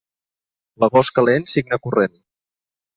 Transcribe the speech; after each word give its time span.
L'agost 0.85 1.15
calent, 1.19 1.47
cigne 1.55 1.83
corrent. 1.87 2.21